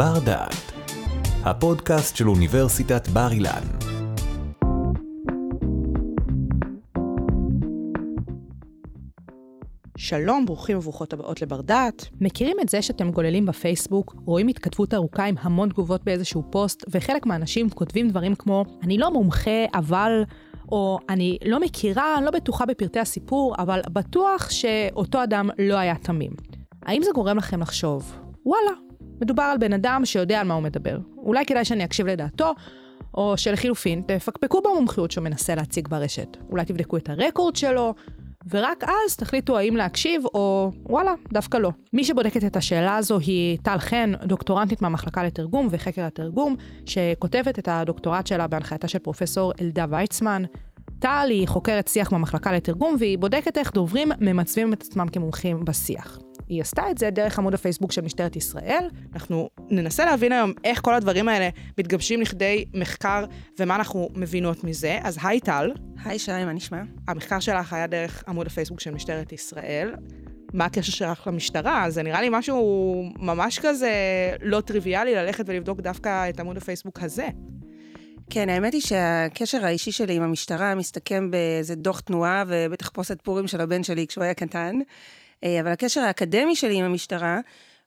בר 0.00 0.18
דעת, 0.24 0.72
הפודקאסט 1.44 2.16
של 2.16 2.28
אוניברסיטת 2.28 3.08
בר 3.08 3.28
אילן. 3.32 3.62
שלום, 9.96 10.46
ברוכים 10.46 10.78
וברוכות 10.78 11.12
הבאות 11.12 11.42
לבר 11.42 11.60
דעת. 11.60 12.06
מכירים 12.20 12.56
את 12.60 12.68
זה 12.68 12.82
שאתם 12.82 13.10
גוללים 13.10 13.46
בפייסבוק, 13.46 14.14
רואים 14.24 14.48
התכתבות 14.48 14.94
ארוכה 14.94 15.24
עם 15.24 15.34
המון 15.40 15.68
תגובות 15.68 16.04
באיזשהו 16.04 16.42
פוסט, 16.50 16.84
וחלק 16.90 17.26
מהאנשים 17.26 17.70
כותבים 17.70 18.08
דברים 18.08 18.34
כמו, 18.34 18.64
אני 18.82 18.98
לא 18.98 19.10
מומחה, 19.10 19.64
אבל... 19.74 20.22
או 20.72 20.98
אני 21.08 21.38
לא 21.44 21.60
מכירה, 21.60 22.14
אני 22.16 22.24
לא 22.24 22.30
בטוחה 22.30 22.66
בפרטי 22.66 23.00
הסיפור, 23.00 23.54
אבל 23.58 23.80
בטוח 23.92 24.50
שאותו 24.50 25.22
אדם 25.22 25.50
לא 25.58 25.74
היה 25.74 25.94
תמים. 25.94 26.32
האם 26.82 27.02
זה 27.02 27.10
גורם 27.14 27.36
לכם 27.36 27.60
לחשוב, 27.60 28.12
וואלה, 28.46 28.89
מדובר 29.20 29.42
על 29.42 29.58
בן 29.58 29.72
אדם 29.72 30.02
שיודע 30.04 30.40
על 30.40 30.46
מה 30.46 30.54
הוא 30.54 30.62
מדבר. 30.62 30.98
אולי 31.16 31.46
כדאי 31.46 31.64
שאני 31.64 31.84
אקשיב 31.84 32.06
לדעתו, 32.06 32.54
או 33.14 33.36
שלחילופין, 33.36 34.02
תפקפקו 34.06 34.60
במומחיות 34.62 35.10
שהוא 35.10 35.24
מנסה 35.24 35.54
להציג 35.54 35.88
ברשת. 35.88 36.36
אולי 36.50 36.64
תבדקו 36.64 36.96
את 36.96 37.08
הרקורד 37.08 37.56
שלו, 37.56 37.94
ורק 38.50 38.84
אז 38.84 39.16
תחליטו 39.16 39.58
האם 39.58 39.76
להקשיב 39.76 40.22
או 40.34 40.70
וואלה, 40.86 41.12
דווקא 41.32 41.56
לא. 41.56 41.70
מי 41.92 42.04
שבודקת 42.04 42.44
את 42.44 42.56
השאלה 42.56 42.96
הזו 42.96 43.18
היא 43.18 43.58
טל 43.62 43.78
חן, 43.78 44.12
דוקטורנטית 44.24 44.82
מהמחלקה 44.82 45.24
לתרגום 45.24 45.68
וחקר 45.70 46.02
התרגום, 46.02 46.56
שכותבת 46.86 47.58
את 47.58 47.68
הדוקטורט 47.68 48.26
שלה 48.26 48.46
בהנחייתה 48.46 48.88
של 48.88 48.98
פרופסור 48.98 49.52
אלדה 49.60 49.86
ויצמן. 49.90 50.42
טל 50.98 51.26
היא 51.30 51.48
חוקרת 51.48 51.88
שיח 51.88 52.12
במחלקה 52.12 52.52
לתרגום 52.52 52.96
והיא 52.98 53.18
בודקת 53.18 53.58
איך 53.58 53.72
דוברים 53.72 54.08
ממצבים 54.20 54.72
את 54.72 54.82
עצמם 54.82 55.08
כמומחים 55.08 55.64
בשיח. 55.64 56.18
היא 56.50 56.60
עשתה 56.60 56.90
את 56.90 56.98
זה 56.98 57.10
דרך 57.10 57.38
עמוד 57.38 57.54
הפייסבוק 57.54 57.92
של 57.92 58.00
משטרת 58.00 58.36
ישראל. 58.36 58.88
אנחנו 59.14 59.50
ננסה 59.70 60.04
להבין 60.04 60.32
היום 60.32 60.52
איך 60.64 60.80
כל 60.82 60.94
הדברים 60.94 61.28
האלה 61.28 61.48
מתגבשים 61.78 62.20
לכדי 62.20 62.64
מחקר 62.74 63.24
ומה 63.58 63.76
אנחנו 63.76 64.08
מבינות 64.14 64.64
מזה. 64.64 64.98
אז 65.02 65.18
היי 65.22 65.40
טל. 65.40 65.72
היי 66.04 66.18
שי, 66.18 66.44
מה 66.44 66.52
נשמע? 66.52 66.82
המחקר 67.08 67.40
שלך 67.40 67.72
היה 67.72 67.86
דרך 67.86 68.24
עמוד 68.28 68.46
הפייסבוק 68.46 68.80
של 68.80 68.90
משטרת 68.90 69.32
ישראל. 69.32 69.94
מה 70.52 70.64
הקשר 70.64 70.92
שלך 70.92 71.26
למשטרה? 71.26 71.90
זה 71.90 72.02
נראה 72.02 72.20
לי 72.20 72.28
משהו 72.30 73.04
ממש 73.18 73.58
כזה 73.62 73.92
לא 74.42 74.60
טריוויאלי 74.60 75.14
ללכת 75.14 75.44
ולבדוק 75.46 75.80
דווקא 75.80 76.28
את 76.28 76.40
עמוד 76.40 76.56
הפייסבוק 76.56 77.02
הזה. 77.02 77.28
כן, 78.30 78.48
האמת 78.48 78.72
היא 78.72 78.80
שהקשר 78.80 79.64
האישי 79.64 79.92
שלי 79.92 80.14
עם 80.14 80.22
המשטרה 80.22 80.74
מסתכם 80.74 81.30
באיזה 81.30 81.74
דוח 81.74 82.00
תנועה 82.00 82.44
ובתחפושת 82.46 83.22
פורים 83.22 83.46
של 83.46 83.60
הבן 83.60 83.82
שלי 83.82 84.06
כשהוא 84.06 84.24
היה 84.24 84.34
קטן. 84.34 84.76
אה, 85.44 85.60
אבל 85.60 85.70
הקשר 85.72 86.00
האקדמי 86.00 86.56
שלי 86.56 86.74
עם 86.74 86.84
המשטרה, 86.84 87.40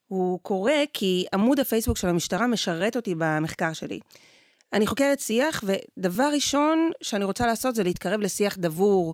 הוא 0.08 0.40
קורה 0.40 0.84
כי 0.94 1.26
עמוד 1.34 1.60
הפייסבוק 1.60 1.98
של 1.98 2.08
המשטרה 2.08 2.48
משרת 2.48 2.96
אותי 2.96 3.16
במחקר 3.18 3.74
שלי. 3.74 4.00
אני 4.74 4.88
חוקרת 4.88 5.20
שיח, 5.20 5.64
ודבר 5.64 6.30
ראשון 6.34 6.92
שאני 7.02 7.24
רוצה 7.24 7.48
לעשות 7.48 7.76
זה 7.76 7.84
להתקרב 7.84 8.20
לשיח 8.20 8.58
דבור, 8.58 9.14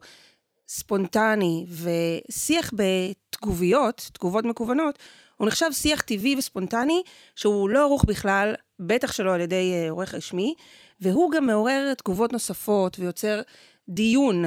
ספונטני, 0.68 1.66
ושיח 1.70 2.74
בתגוביות, 2.76 4.10
תגובות 4.14 4.46
מקוונות, 4.46 5.00
הוא 5.38 5.48
נחשב 5.48 5.72
שיח 5.72 6.02
טבעי 6.02 6.36
וספונטני, 6.36 7.04
שהוא 7.36 7.70
לא 7.70 7.80
ערוך 7.80 8.06
בכלל, 8.06 8.54
בטח 8.80 9.12
שלא 9.12 9.34
על 9.34 9.42
ידי 9.42 9.74
אה, 9.74 9.90
עורך 9.90 10.14
רשמי, 10.14 10.54
והוא 11.02 11.32
גם 11.32 11.46
מעורר 11.46 11.94
תגובות 11.94 12.34
נוספות 12.34 13.00
ויוצר 13.00 13.42
דיון. 13.90 14.46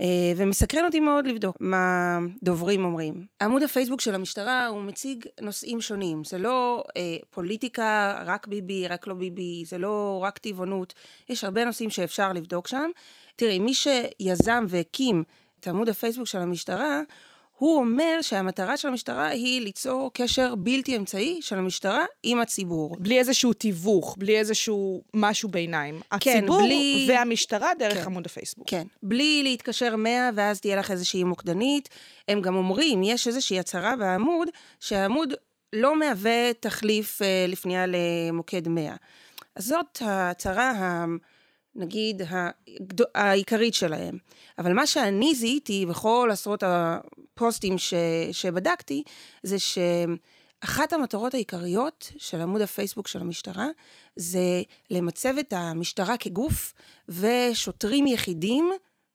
אה, 0.00 0.32
ומסקרן 0.36 0.84
אותי 0.84 1.00
מאוד 1.00 1.26
לבדוק 1.26 1.56
מה 1.60 2.18
דוברים 2.42 2.84
אומרים. 2.84 3.26
עמוד 3.42 3.62
הפייסבוק 3.62 4.00
של 4.00 4.14
המשטרה 4.14 4.66
הוא 4.66 4.82
מציג 4.82 5.26
נושאים 5.40 5.80
שונים. 5.80 6.24
זה 6.24 6.38
לא 6.38 6.84
אה, 6.96 7.16
פוליטיקה, 7.30 8.22
רק 8.26 8.46
ביבי, 8.46 8.88
רק 8.88 9.06
לא 9.06 9.14
ביבי, 9.14 9.64
זה 9.66 9.78
לא 9.78 10.20
רק 10.24 10.38
טבעונות. 10.38 10.94
יש 11.28 11.44
הרבה 11.44 11.64
נושאים 11.64 11.90
שאפשר 11.90 12.32
לבדוק 12.32 12.68
שם. 12.68 12.90
תראי, 13.36 13.58
מי 13.58 13.74
שיזם 13.74 14.64
והקים 14.68 15.24
את 15.60 15.68
עמוד 15.68 15.88
הפייסבוק 15.88 16.26
של 16.26 16.38
המשטרה, 16.38 17.00
הוא 17.58 17.76
אומר 17.76 18.18
שהמטרה 18.22 18.76
של 18.76 18.88
המשטרה 18.88 19.26
היא 19.26 19.60
ליצור 19.60 20.10
קשר 20.14 20.54
בלתי 20.54 20.96
אמצעי 20.96 21.38
של 21.42 21.58
המשטרה 21.58 22.04
עם 22.22 22.40
הציבור. 22.40 22.96
בלי 22.98 23.18
איזשהו 23.18 23.52
תיווך, 23.52 24.16
בלי 24.18 24.38
איזשהו 24.38 25.02
משהו 25.14 25.48
ביניים. 25.48 26.00
כן, 26.20 26.36
הציבור 26.38 26.62
בלי... 26.62 27.06
והמשטרה 27.08 27.70
דרך 27.78 27.98
כן, 27.98 28.04
עמוד 28.04 28.26
הפייסבוק. 28.26 28.70
כן, 28.70 28.86
בלי 29.02 29.42
להתקשר 29.42 29.96
100 29.96 30.30
ואז 30.34 30.60
תהיה 30.60 30.76
לך 30.76 30.90
איזושהי 30.90 31.24
מוקדנית. 31.24 31.88
הם 32.28 32.40
גם 32.40 32.56
אומרים, 32.56 33.02
יש 33.02 33.26
איזושהי 33.26 33.58
הצהרה 33.58 33.96
בעמוד, 33.96 34.48
שהעמוד 34.80 35.34
לא 35.72 35.98
מהווה 35.98 36.52
תחליף 36.60 37.22
אה, 37.22 37.44
לפנייה 37.48 37.84
למוקד 37.86 38.68
100. 38.68 38.94
אז 39.56 39.64
זאת 39.64 39.98
ההצהרה 40.00 41.04
נגיד, 41.78 42.22
העיקרית 43.14 43.74
שלהם. 43.74 44.18
אבל 44.58 44.72
מה 44.72 44.86
שאני 44.86 45.34
זיהיתי 45.34 45.86
בכל 45.86 46.28
עשרות 46.32 46.62
הפוסטים 46.66 47.78
ש, 47.78 47.94
שבדקתי, 48.32 49.02
זה 49.42 49.56
שאחת 49.58 50.92
המטרות 50.92 51.34
העיקריות 51.34 52.12
של 52.18 52.40
עמוד 52.40 52.60
הפייסבוק 52.60 53.08
של 53.08 53.20
המשטרה, 53.20 53.66
זה 54.16 54.62
למצב 54.90 55.34
את 55.40 55.52
המשטרה 55.56 56.16
כגוף 56.16 56.74
ושוטרים 57.08 58.06
יחידים 58.06 58.70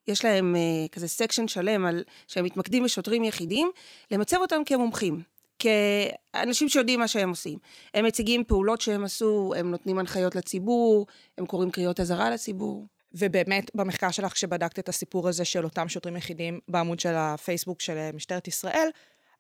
יש 0.08 0.26
להם 0.26 0.56
uh, 0.56 0.90
כזה 0.90 1.08
סקשן 1.08 1.48
שלם 1.48 1.86
על, 1.86 2.04
שהם 2.28 2.46
מתמקדים 2.46 2.84
בשוטרים 2.84 3.24
יחידים, 3.24 3.72
למצב 4.12 4.38
אותם 4.38 4.62
כמומחים. 4.66 5.22
כאנשים 5.64 6.70
שיודעים 6.70 7.00
מה 7.00 7.08
שהם 7.08 7.30
עושים. 7.30 7.60
הם 7.94 8.06
מציגים 8.06 8.44
פעולות 8.44 8.82
שהם 8.82 9.04
עשו, 9.04 9.54
הם 9.58 9.72
נותנים 9.72 10.00
הנחיות 10.00 10.36
לציבור, 10.36 11.06
הם 11.38 11.46
קוראים 11.46 11.72
קריאות 11.72 12.00
אזהרה 12.00 12.30
לציבור. 12.30 12.88
ובאמת, 13.14 13.72
במחקר 13.76 14.12
שלך, 14.12 14.34
כשבדקת 14.34 14.80
את 14.80 14.90
הסיפור 14.90 15.30
הזה 15.30 15.46
של 15.46 15.64
אותם 15.64 15.90
שוטרים 15.90 16.18
יחידים 16.18 16.60
בעמוד 16.68 17.00
של 17.00 17.14
הפייסבוק 17.16 17.82
של 17.82 18.10
משטרת 18.14 18.48
ישראל, 18.48 18.88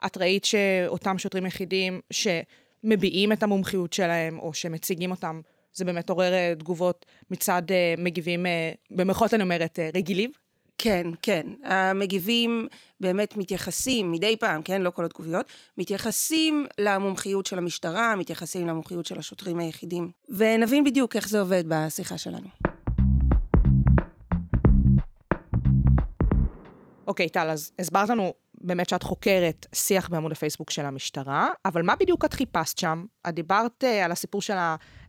את 0.05 0.17
ראית 0.17 0.45
שאותם 0.45 1.17
שוטרים 1.17 1.45
יחידים 1.45 2.01
שמביעים 2.11 3.31
את 3.31 3.43
המומחיות 3.43 3.93
שלהם, 3.93 4.39
או 4.39 4.53
שמציגים 4.53 5.11
אותם, 5.11 5.41
זה 5.73 5.85
באמת 5.85 6.09
עורר 6.09 6.33
אה, 6.33 6.53
תגובות 6.59 7.05
מצד 7.31 7.61
uh, 7.67 8.01
מגיבים, 8.01 8.45
במרכאות 8.91 9.33
אני 9.33 9.43
אומרת, 9.43 9.79
רגילים? 9.93 10.31
כן, 10.77 11.07
כן. 11.21 11.47
המגיבים 11.63 12.67
באמת 12.99 13.37
מתייחסים 13.37 14.11
מדי 14.11 14.37
פעם, 14.37 14.61
כן, 14.61 14.81
לא 14.81 14.89
כל 14.89 15.05
התגוביות, 15.05 15.45
מתייחסים 15.77 16.65
למומחיות 16.79 17.45
של 17.45 17.57
המשטרה, 17.57 18.15
מתייחסים 18.15 18.67
למומחיות 18.67 19.05
של 19.05 19.19
השוטרים 19.19 19.59
היחידים, 19.59 20.11
ונבין 20.29 20.83
בדיוק 20.83 21.15
איך 21.15 21.29
זה 21.29 21.39
עובד 21.39 21.63
בשיחה 21.67 22.17
שלנו. 22.17 22.47
אוקיי, 27.07 27.29
טל, 27.29 27.49
אז 27.49 27.71
הסברת 27.79 28.09
לנו 28.09 28.33
באמת 28.63 28.89
שאת 28.89 29.03
חוקרת 29.03 29.65
שיח 29.75 30.09
בעמוד 30.09 30.31
הפייסבוק 30.31 30.69
של 30.69 30.85
המשטרה, 30.85 31.49
אבל 31.65 31.81
מה 31.81 31.95
בדיוק 31.95 32.25
את 32.25 32.33
חיפשת 32.33 32.77
שם? 32.77 33.05
את 33.29 33.33
דיברת 33.33 33.83
uh, 33.83 33.87
על 33.87 34.11
הסיפור 34.11 34.41
של 34.41 34.53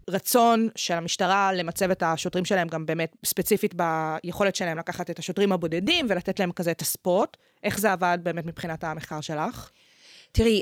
הרצון 0.08 0.68
של 0.76 0.94
המשטרה 0.94 1.52
למצב 1.52 1.90
את 1.90 2.02
השוטרים 2.02 2.44
שלהם 2.44 2.68
גם 2.68 2.86
באמת 2.86 3.16
ספציפית 3.24 3.74
ביכולת 3.74 4.56
שלהם 4.56 4.78
לקחת 4.78 5.10
את 5.10 5.18
השוטרים 5.18 5.52
הבודדים 5.52 6.06
ולתת 6.08 6.40
להם 6.40 6.52
כזה 6.52 6.70
את 6.70 6.82
הספוט. 6.82 7.36
איך 7.62 7.78
זה 7.78 7.92
עבד 7.92 8.18
באמת 8.22 8.46
מבחינת 8.46 8.84
המחקר 8.84 9.20
שלך? 9.20 9.70
תראי, 10.32 10.60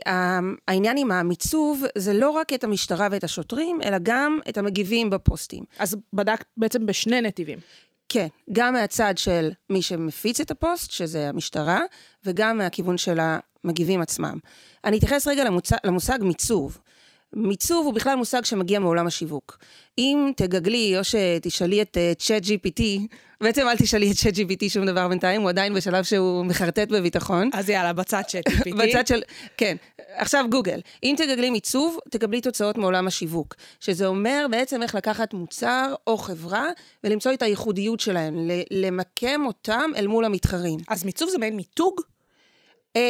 העניין 0.68 0.96
עם 0.96 1.12
המיצוב 1.12 1.82
זה 1.98 2.12
לא 2.12 2.30
רק 2.30 2.52
את 2.52 2.64
המשטרה 2.64 3.08
ואת 3.10 3.24
השוטרים, 3.24 3.78
אלא 3.84 3.96
גם 4.02 4.38
את 4.48 4.58
המגיבים 4.58 5.10
בפוסטים. 5.10 5.64
אז 5.78 5.96
בדקת 6.12 6.46
בעצם 6.56 6.86
בשני 6.86 7.20
נתיבים. 7.20 7.58
כן, 8.12 8.26
גם 8.52 8.72
מהצד 8.72 9.18
של 9.18 9.50
מי 9.70 9.82
שמפיץ 9.82 10.40
את 10.40 10.50
הפוסט, 10.50 10.90
שזה 10.90 11.28
המשטרה, 11.28 11.80
וגם 12.24 12.58
מהכיוון 12.58 12.98
של 12.98 13.18
המגיבים 13.20 14.00
עצמם. 14.00 14.38
אני 14.84 14.98
אתייחס 14.98 15.26
רגע 15.26 15.44
למוצג, 15.44 15.76
למושג 15.84 16.18
מיצוב. 16.22 16.78
מיצוב 17.32 17.86
הוא 17.86 17.94
בכלל 17.94 18.14
מושג 18.14 18.44
שמגיע 18.44 18.78
מעולם 18.78 19.06
השיווק. 19.06 19.58
אם 19.98 20.32
תגגלי 20.36 20.98
או 20.98 21.04
שתשאלי 21.04 21.82
את 21.82 21.96
צ'אט 22.18 22.42
uh, 22.42 22.46
GPT, 22.46 22.82
בעצם 23.42 23.68
אל 23.68 23.76
תשאלי 23.76 24.10
את 24.10 24.16
צ'אט 24.16 24.34
GPT 24.34 24.68
שום 24.68 24.86
דבר 24.86 25.08
בינתיים, 25.08 25.42
הוא 25.42 25.48
עדיין 25.48 25.74
בשלב 25.74 26.04
שהוא 26.04 26.44
מחרטט 26.44 26.88
בביטחון. 26.88 27.50
אז 27.52 27.68
יאללה, 27.68 27.92
בצד 27.92 28.22
צ'אט 28.26 28.48
GPT. 28.48 28.76
בצד 28.76 29.06
של, 29.06 29.22
כן. 29.56 29.76
עכשיו 30.16 30.44
גוגל. 30.50 30.80
אם 31.02 31.14
תגגלי 31.18 31.50
מיצוב, 31.50 31.98
תקבלי 32.10 32.40
תוצאות 32.40 32.78
מעולם 32.78 33.06
השיווק. 33.06 33.54
שזה 33.80 34.06
אומר 34.06 34.46
בעצם 34.50 34.82
איך 34.82 34.94
לקחת 34.94 35.34
מוצר 35.34 35.94
או 36.06 36.18
חברה 36.18 36.66
ולמצוא 37.04 37.32
את 37.32 37.42
הייחודיות 37.42 38.00
שלהם, 38.00 38.34
למקם 38.70 39.40
אותם 39.46 39.90
אל 39.96 40.06
מול 40.06 40.24
המתחרים. 40.24 40.80
אז 40.88 41.04
מיצוב 41.04 41.30
זה 41.30 41.38
מעין 41.38 41.56
מיתוג? 41.56 42.00
Um, 42.98 43.00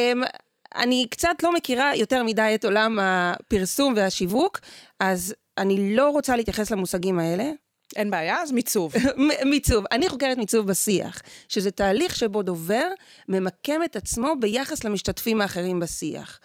אני 0.75 1.07
קצת 1.09 1.43
לא 1.43 1.53
מכירה 1.53 1.95
יותר 1.95 2.23
מדי 2.23 2.51
את 2.55 2.65
עולם 2.65 2.99
הפרסום 3.01 3.93
והשיווק, 3.97 4.59
אז 4.99 5.35
אני 5.57 5.95
לא 5.95 6.09
רוצה 6.09 6.35
להתייחס 6.35 6.71
למושגים 6.71 7.19
האלה. 7.19 7.51
אין 7.95 8.11
בעיה, 8.11 8.41
אז 8.41 8.51
מיצוב. 8.51 8.93
מיצוב. 9.51 9.85
אני 9.91 10.09
חוקרת 10.09 10.37
מיצוב 10.37 10.67
בשיח, 10.67 11.21
שזה 11.47 11.71
תהליך 11.71 12.15
שבו 12.15 12.41
דובר 12.41 12.87
ממקם 13.29 13.83
את 13.85 13.95
עצמו 13.95 14.33
ביחס 14.39 14.83
למשתתפים 14.83 15.41
האחרים 15.41 15.79
בשיח. 15.79 16.39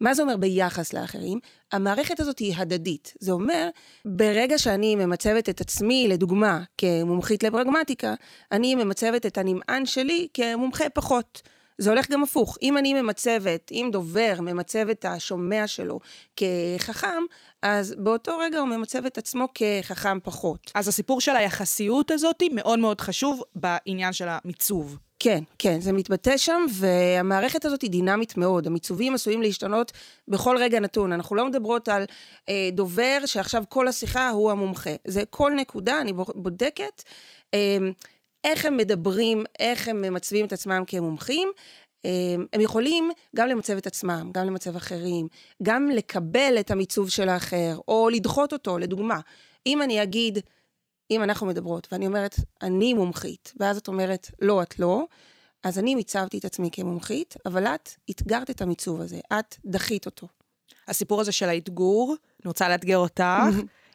מה 0.00 0.14
זה 0.14 0.22
אומר 0.22 0.36
ביחס 0.36 0.92
לאחרים? 0.92 1.38
המערכת 1.72 2.20
הזאת 2.20 2.38
היא 2.38 2.54
הדדית. 2.56 3.14
זה 3.20 3.32
אומר, 3.32 3.68
ברגע 4.04 4.58
שאני 4.58 4.96
ממצבת 4.96 5.48
את 5.48 5.60
עצמי, 5.60 6.06
לדוגמה, 6.08 6.62
כמומחית 6.78 7.42
לפרגמטיקה, 7.42 8.14
אני 8.52 8.74
ממצבת 8.74 9.26
את 9.26 9.38
הנמען 9.38 9.86
שלי 9.86 10.28
כמומחה 10.34 10.88
פחות. 10.88 11.42
זה 11.78 11.90
הולך 11.90 12.10
גם 12.10 12.22
הפוך. 12.22 12.58
אם 12.62 12.78
אני 12.78 13.02
ממצבת, 13.02 13.72
אם 13.72 13.88
דובר 13.92 14.34
ממצב 14.40 14.88
את 14.88 15.04
השומע 15.04 15.66
שלו 15.66 16.00
כחכם, 16.36 17.22
אז 17.62 17.94
באותו 17.98 18.38
רגע 18.38 18.58
הוא 18.58 18.68
ממצב 18.68 19.06
את 19.06 19.18
עצמו 19.18 19.48
כחכם 19.54 20.18
פחות. 20.22 20.70
אז 20.74 20.88
הסיפור 20.88 21.20
של 21.20 21.36
היחסיות 21.36 22.10
הזאת 22.10 22.42
מאוד 22.52 22.78
מאוד 22.78 23.00
חשוב 23.00 23.42
בעניין 23.54 24.12
של 24.12 24.26
המיצוב. 24.28 24.98
כן, 25.18 25.42
כן, 25.58 25.80
זה 25.80 25.92
מתבטא 25.92 26.36
שם, 26.36 26.64
והמערכת 26.70 27.64
הזאת 27.64 27.82
היא 27.82 27.90
דינמית 27.90 28.36
מאוד. 28.36 28.66
המיצובים 28.66 29.14
עשויים 29.14 29.42
להשתנות 29.42 29.92
בכל 30.28 30.56
רגע 30.58 30.80
נתון. 30.80 31.12
אנחנו 31.12 31.36
לא 31.36 31.46
מדברות 31.46 31.88
על 31.88 32.04
אה, 32.48 32.68
דובר 32.72 33.18
שעכשיו 33.26 33.64
כל 33.68 33.88
השיחה 33.88 34.30
הוא 34.30 34.50
המומחה. 34.50 34.90
זה 35.06 35.22
כל 35.30 35.52
נקודה, 35.56 36.00
אני 36.00 36.12
בודקת 36.34 37.02
אה, 37.54 37.78
איך 38.44 38.64
הם 38.64 38.76
מדברים, 38.76 39.44
איך 39.58 39.88
הם 39.88 40.02
ממצבים 40.02 40.46
את 40.46 40.52
עצמם 40.52 40.82
כמומחים. 40.86 41.48
אה, 42.04 42.10
הם 42.52 42.60
יכולים 42.60 43.10
גם 43.36 43.48
למצב 43.48 43.76
את 43.76 43.86
עצמם, 43.86 44.30
גם 44.32 44.46
למצב 44.46 44.76
אחרים, 44.76 45.28
גם 45.62 45.88
לקבל 45.88 46.56
את 46.60 46.70
המיצוב 46.70 47.10
של 47.10 47.28
האחר, 47.28 47.78
או 47.88 48.08
לדחות 48.08 48.52
אותו, 48.52 48.78
לדוגמה. 48.78 49.20
אם 49.66 49.82
אני 49.82 50.02
אגיד, 50.02 50.38
אם 51.10 51.22
אנחנו 51.22 51.46
מדברות, 51.46 51.88
ואני 51.92 52.06
אומרת, 52.06 52.36
אני 52.62 52.94
מומחית, 52.94 53.52
ואז 53.60 53.76
את 53.76 53.88
אומרת, 53.88 54.30
לא, 54.42 54.62
את 54.62 54.78
לא, 54.78 55.04
אז 55.62 55.78
אני 55.78 55.94
מיצבתי 55.94 56.38
את 56.38 56.44
עצמי 56.44 56.68
כמומחית, 56.72 57.34
אבל 57.46 57.66
את 57.66 57.88
אתגרת 58.10 58.50
את 58.50 58.62
המיצוב 58.62 59.00
הזה, 59.00 59.20
את 59.32 59.56
דחית 59.66 60.06
אותו. 60.06 60.28
הסיפור 60.88 61.20
הזה 61.20 61.32
של 61.32 61.48
האתגור, 61.48 62.16
אני 62.42 62.48
רוצה 62.48 62.68
לאתגר 62.68 62.98
אותך, 62.98 63.24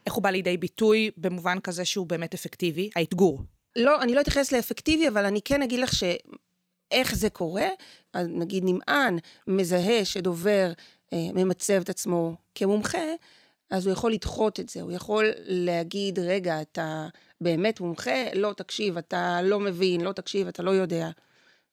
איך 0.05 0.13
הוא 0.13 0.23
בא 0.23 0.29
לידי 0.29 0.57
ביטוי 0.57 1.11
במובן 1.17 1.59
כזה 1.59 1.85
שהוא 1.85 2.07
באמת 2.07 2.33
אפקטיבי, 2.33 2.89
האתגור. 2.95 3.41
לא, 3.75 4.01
אני 4.01 4.16
לא 4.16 4.21
אתייחס 4.21 4.51
לאפקטיבי, 4.51 5.07
אבל 5.07 5.25
אני 5.25 5.42
כן 5.42 5.62
אגיד 5.62 5.80
לך 5.80 5.92
שאיך 5.94 7.16
זה 7.16 7.30
קורה, 7.30 7.68
נגיד 8.16 8.63
נמען 8.66 9.18
מזהה 9.48 10.06
שדובר 10.06 10.71
אה, 11.13 11.18
ממצב 11.33 11.74
את 11.74 11.89
עצמו 11.89 12.36
כמומחה, 12.56 13.06
אז 13.69 13.86
הוא 13.86 13.94
יכול 13.94 14.12
לדחות 14.12 14.60
את 14.60 14.69
זה, 14.69 14.81
הוא 14.81 14.92
יכול 14.92 15.31
להגיד, 15.45 16.19
רגע, 16.19 16.62
אתה 16.62 17.07
באמת 17.42 17.80
מומחה? 17.80 18.33
לא, 18.33 18.54
תקשיב, 18.54 18.98
אתה 18.98 19.42
לא 19.44 19.60
מבין, 19.60 20.01
לא 20.01 20.12
תקשיב, 20.12 20.48
אתה 20.48 20.63
לא 20.63 20.71
יודע. 20.71 21.10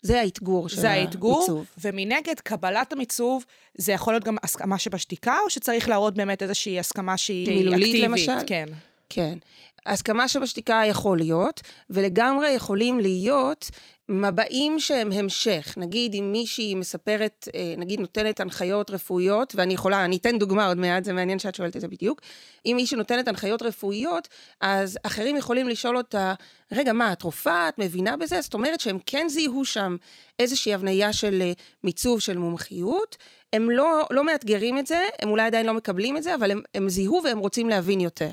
זה 0.03 0.21
האתגור 0.21 0.69
של 0.69 0.75
המיצוב. 0.75 0.83
זה 0.83 0.91
האתגור, 0.91 1.65
ומנגד, 1.79 2.41
קבלת 2.41 2.93
המיצוב, 2.93 3.45
זה 3.75 3.93
יכול 3.93 4.13
להיות 4.13 4.25
גם 4.25 4.37
הסכמה 4.43 4.79
שבשתיקה, 4.79 5.35
או 5.45 5.51
שצריך 5.51 5.89
להראות 5.89 6.15
באמת 6.15 6.43
איזושהי 6.43 6.79
הסכמה 6.79 7.17
שהיא 7.17 7.49
מילולית, 7.49 7.83
אקטיבית? 7.83 8.05
למשל? 8.05 8.47
כן. 8.47 8.67
כן. 9.08 9.38
הסכמה 9.87 10.29
שבשתיקה 10.29 10.82
יכול 10.87 11.19
להיות, 11.19 11.61
ולגמרי 11.91 12.50
יכולים 12.50 13.00
להיות 13.00 13.70
מבעים 14.08 14.81
שהם 14.81 15.12
המשך. 15.12 15.75
נגיד 15.76 16.14
אם 16.14 16.32
מישהי 16.32 16.75
מספרת, 16.75 17.49
אה, 17.55 17.75
נגיד 17.76 18.00
נותנת 18.00 18.41
הנחיות 18.41 18.91
רפואיות, 18.91 19.55
ואני 19.56 19.75
יכולה, 19.75 20.05
אני 20.05 20.17
אתן 20.17 20.38
דוגמה 20.38 20.67
עוד 20.67 20.79
מעט, 20.79 21.05
זה 21.05 21.12
מעניין 21.12 21.38
שאת 21.38 21.55
שואלת 21.55 21.76
את 21.76 21.81
זה 21.81 21.88
בדיוק. 21.88 22.20
אם 22.67 22.73
מישהי 22.76 22.97
נותנת 22.97 23.29
הנחיות 23.29 23.62
רפואיות, 23.62 24.29
אז 24.61 24.99
אחרים 25.03 25.37
יכולים 25.37 25.69
לשאול 25.69 25.97
אותה, 25.97 26.35
רגע, 26.73 26.93
מה, 26.93 27.12
את 27.12 27.23
רופאה? 27.23 27.69
את 27.69 27.79
מבינה 27.79 28.17
בזה? 28.17 28.41
זאת 28.41 28.55
אומרת 28.55 28.81
שהם 28.81 28.99
כן 29.06 29.26
זיהו 29.29 29.64
שם 29.64 29.97
איזושהי 30.38 30.75
הבניה 30.75 31.12
של 31.12 31.43
אה, 31.43 31.52
מיצוב 31.85 32.20
של 32.20 32.38
מומחיות. 32.38 33.17
הם 33.52 33.70
לא, 33.70 34.06
לא 34.11 34.25
מאתגרים 34.25 34.79
את 34.79 34.87
זה, 34.87 35.02
הם 35.23 35.31
אולי 35.31 35.43
עדיין 35.43 35.67
לא 35.67 35.75
מקבלים 35.75 36.17
את 36.17 36.23
זה, 36.23 36.35
אבל 36.35 36.50
הם, 36.50 36.62
הם 36.75 36.88
זיהו 36.88 37.20
והם 37.25 37.38
רוצים 37.38 37.69
להבין 37.69 38.00
יותר. 38.00 38.31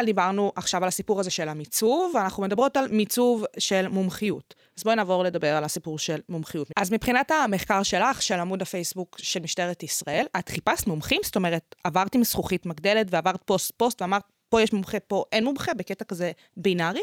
טל, 0.00 0.06
דיברנו 0.06 0.52
עכשיו 0.56 0.82
על 0.82 0.88
הסיפור 0.88 1.20
הזה 1.20 1.30
של 1.30 1.48
המיצוב, 1.48 2.12
ואנחנו 2.14 2.42
מדברות 2.42 2.76
על 2.76 2.88
מיצוב 2.88 3.44
של 3.58 3.88
מומחיות. 3.88 4.54
אז 4.78 4.84
בואי 4.84 4.96
נעבור 4.96 5.24
לדבר 5.24 5.56
על 5.56 5.64
הסיפור 5.64 5.98
של 5.98 6.20
מומחיות. 6.28 6.68
אז 6.76 6.92
מבחינת 6.92 7.30
המחקר 7.30 7.82
שלך, 7.82 8.22
של 8.22 8.34
עמוד 8.34 8.62
הפייסבוק 8.62 9.16
של 9.18 9.40
משטרת 9.40 9.82
ישראל, 9.82 10.26
את 10.38 10.48
חיפשת 10.48 10.86
מומחים? 10.86 11.20
זאת 11.24 11.36
אומרת, 11.36 11.74
עברת 11.84 12.14
עם 12.14 12.24
זכוכית 12.24 12.66
מגדלת 12.66 13.06
ועברת 13.10 13.40
פוסט-פוסט 13.44 14.02
ואמרת, 14.02 14.22
פה 14.48 14.62
יש 14.62 14.72
מומחה, 14.72 15.00
פה 15.00 15.24
אין 15.32 15.44
מומחה, 15.44 15.74
בקטע 15.74 16.04
כזה 16.04 16.32
בינארי? 16.56 17.02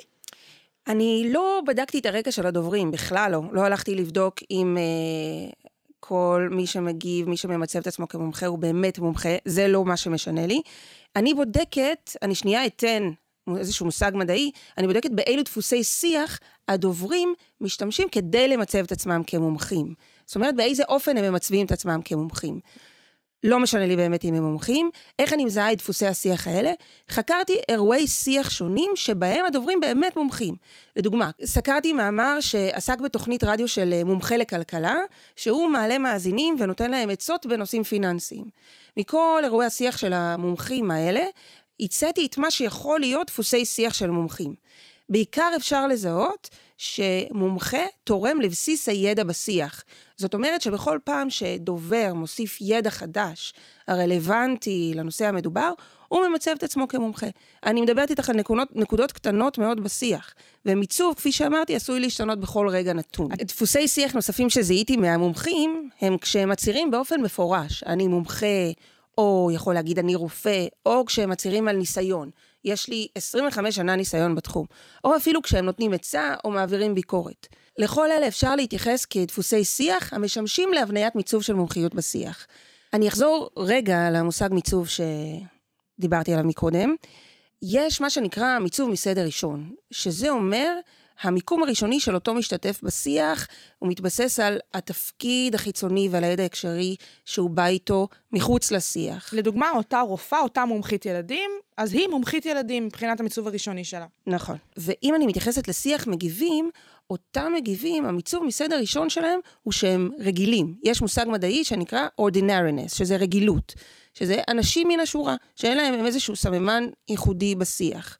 אני 0.88 1.30
לא 1.34 1.62
בדקתי 1.68 2.00
את 2.00 2.06
הרקע 2.06 2.32
של 2.32 2.48
הדוברים, 2.48 2.92
בכלל 2.92 3.32
לא. 3.32 3.42
לא 3.52 3.62
הלכתי 3.62 3.96
לבדוק 3.96 4.40
אם 4.52 4.78
אה, 4.78 5.67
כל 6.08 6.48
מי 6.52 6.68
שמגיב, 6.68 7.30
מי 7.30 7.38
שממצב 7.38 7.80
את 7.80 7.88
עצמו 7.88 8.08
כמומחה, 8.08 8.46
הוא 8.46 8.58
באמת 8.60 9.00
מומחה, 9.00 9.30
זה 9.46 9.68
לא 9.68 9.86
מה 9.86 9.98
שמשנה 9.98 10.48
לי. 10.48 10.62
אני 11.16 11.34
בודקת, 11.34 12.12
אני 12.22 12.36
שנייה 12.36 12.66
אתן 12.66 13.10
איזשהו 13.58 13.86
מושג 13.86 14.12
מדעי, 14.16 14.52
אני 14.78 14.88
בודקת 14.88 15.12
באילו 15.12 15.44
דפוסי 15.44 15.84
שיח 15.84 16.40
הדוברים 16.68 17.34
משתמשים 17.62 18.10
כדי 18.10 18.48
למצב 18.48 18.80
את 18.80 18.92
עצמם 18.92 19.22
כמומחים. 19.28 19.94
זאת 20.26 20.36
אומרת, 20.36 20.56
באיזה 20.56 20.84
אופן 20.88 21.18
הם 21.18 21.32
ממצבים 21.32 21.66
את 21.66 21.72
עצמם 21.72 22.00
כמומחים. 22.06 22.60
לא 23.44 23.60
משנה 23.60 23.86
לי 23.86 23.96
באמת 23.96 24.26
אם 24.26 24.34
הם 24.34 24.44
מומחים. 24.44 24.90
איך 25.20 25.34
אני 25.34 25.46
מזהה 25.46 25.72
את 25.72 25.78
דפוסי 25.78 26.08
השיח 26.08 26.48
האלה? 26.48 26.72
חקרתי 27.10 27.54
אירועי 27.70 28.08
שיח 28.08 28.50
שונים 28.50 28.92
שבהם 28.96 29.46
הדוברים 29.46 29.80
באמת 29.80 30.16
מומחים. 30.16 30.56
לדוגמה, 30.96 31.32
סקרתי 31.46 31.94
מאמר 31.94 32.38
שעסק 32.40 33.00
בתוכנית 33.00 33.44
רדיו 33.44 33.68
של 33.68 33.94
אה, 33.94 34.04
מומחה 34.04 34.38
לכלכלה, 34.38 34.96
שהוא 35.36 35.70
מעלה 35.70 35.98
מאזינים 35.98 36.56
ונותן 36.60 36.92
להם 36.92 37.10
עצות 37.10 37.46
בנושאים 37.46 37.84
פיננסיים. 37.84 38.46
מכל 38.98 39.42
אירועי 39.44 39.68
השיח 39.68 39.98
של 39.98 40.14
המומחים 40.14 40.92
האלה, 40.92 41.26
הצאתי 41.80 42.26
את 42.26 42.38
מה 42.38 42.52
שיכול 42.52 43.00
להיות 43.00 43.28
דפוסי 43.28 43.66
שיח 43.66 43.94
של 43.94 44.10
מומחים. 44.10 44.54
בעיקר 45.10 45.52
אפשר 45.56 45.88
לזהות 45.88 46.50
שמומחה 46.78 47.86
תורם 48.04 48.42
לבסיס 48.42 48.90
הידע 48.90 49.24
בשיח. 49.24 49.84
זאת 50.18 50.34
אומרת 50.34 50.62
שבכל 50.62 51.00
פעם 51.04 51.30
שדובר 51.30 52.14
מוסיף 52.14 52.58
ידע 52.62 52.90
חדש 52.90 53.54
הרלוונטי 53.88 54.92
לנושא 54.96 55.26
המדובר, 55.26 55.72
הוא 56.08 56.28
ממצב 56.28 56.52
את 56.58 56.64
עצמו 56.64 56.88
כמומחה. 56.88 57.28
אני 57.66 57.82
מדברת 57.82 58.10
איתך 58.10 58.30
על 58.30 58.36
נקודות, 58.36 58.68
נקודות 58.76 59.12
קטנות 59.12 59.58
מאוד 59.58 59.84
בשיח, 59.84 60.34
ומיצוב, 60.66 61.14
כפי 61.16 61.32
שאמרתי, 61.32 61.76
עשוי 61.76 62.00
להשתנות 62.00 62.40
בכל 62.40 62.68
רגע 62.70 62.94
נתון. 62.94 63.30
דפוסי 63.32 63.88
שיח 63.88 64.14
נוספים 64.14 64.50
שזיהיתי 64.50 64.98
מהמומחים, 64.98 65.90
הם 66.02 66.18
כשהם 66.18 66.50
מצהירים 66.50 66.92
באופן 66.92 67.22
מפורש, 67.22 67.84
אני 67.84 68.08
מומחה, 68.08 68.72
או 69.18 69.50
יכול 69.54 69.74
להגיד 69.74 70.00
אני 70.00 70.16
רופא, 70.16 70.66
או 70.86 71.06
כשהם 71.06 71.30
מצהירים 71.30 71.68
על 71.68 71.76
ניסיון. 71.76 72.30
יש 72.66 72.90
לי 72.90 73.08
25 73.16 73.76
שנה 73.76 73.96
ניסיון 73.96 74.36
בתחום, 74.36 74.66
או 75.04 75.16
אפילו 75.16 75.42
כשהם 75.42 75.66
נותנים 75.66 75.94
עצה 75.94 76.36
או 76.46 76.52
מעבירים 76.52 76.96
ביקורת. 76.96 77.48
לכל 77.78 78.12
אלה 78.12 78.28
אפשר 78.28 78.56
להתייחס 78.56 79.06
כדפוסי 79.06 79.66
שיח 79.66 80.14
המשמשים 80.14 80.74
להבניית 80.74 81.16
מיצוב 81.16 81.44
של 81.44 81.54
מומחיות 81.54 81.96
בשיח. 81.96 82.48
אני 82.94 83.08
אחזור 83.08 83.50
רגע 83.58 84.10
למושג 84.10 84.50
מיצוב 84.52 84.88
שדיברתי 84.88 86.34
עליו 86.34 86.46
מקודם. 86.46 86.96
יש 87.62 88.02
מה 88.02 88.10
שנקרא 88.10 88.60
מיצוב 88.60 88.90
מסדר 88.90 89.26
ראשון, 89.26 89.76
שזה 89.92 90.30
אומר 90.30 90.80
המיקום 91.22 91.64
הראשוני 91.64 92.00
של 92.00 92.16
אותו 92.16 92.34
משתתף 92.34 92.80
בשיח, 92.84 93.48
הוא 93.80 93.90
מתבסס 93.90 94.40
על 94.40 94.60
התפקיד 94.74 95.56
החיצוני 95.56 96.10
ועל 96.12 96.24
הידע 96.24 96.44
ההקשרי 96.44 96.96
שהוא 97.26 97.50
בא 97.50 97.66
איתו 97.66 98.08
מחוץ 98.32 98.72
לשיח. 98.72 99.34
לדוגמה, 99.34 99.72
אותה 99.72 100.02
רופאה, 100.02 100.40
אותה 100.40 100.66
מומחית 100.66 101.06
ילדים, 101.06 101.52
אז 101.78 101.94
היא 101.94 102.08
מומחית 102.08 102.46
ילדים 102.46 102.86
מבחינת 102.86 103.20
המיצוב 103.20 103.48
הראשוני 103.48 103.84
שלה. 103.84 104.06
נכון. 104.28 104.58
ואם 104.78 105.16
אני 105.16 105.28
מתייחסת 105.28 105.68
לשיח 105.68 106.08
מגיבים, 106.08 106.70
אותם 107.10 107.52
מגיבים, 107.56 108.06
המיצוב 108.06 108.44
מסדר 108.44 108.80
ראשון 108.80 109.10
שלהם 109.10 109.40
הוא 109.64 109.74
שהם 109.74 110.10
רגילים. 110.20 110.76
יש 110.84 111.02
מושג 111.02 111.26
מדעי 111.28 111.64
שנקרא 111.64 112.08
ordinariness, 112.22 112.96
שזה 112.96 113.16
רגילות. 113.16 113.74
שזה 114.14 114.42
אנשים 114.50 114.88
מן 114.88 115.00
השורה, 115.00 115.36
שאין 115.56 115.78
להם 115.78 116.06
איזשהו 116.06 116.36
סממן 116.36 116.84
ייחודי 117.10 117.56
בשיח. 117.56 118.18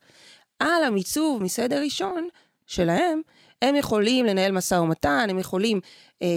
על 0.60 0.84
המיצוב 0.84 1.44
מסדר 1.44 1.82
ראשון, 1.84 2.28
שלהם, 2.68 3.22
הם 3.62 3.76
יכולים 3.76 4.26
לנהל 4.26 4.52
משא 4.52 4.76
ומתן, 4.76 5.28
הם 5.30 5.40
יכולים 5.40 5.80
אה, 6.22 6.28